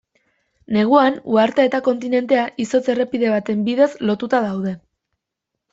[0.77, 4.75] Neguan, uhartea eta kontinentea, izotz errepide baten bidez lotuta daude.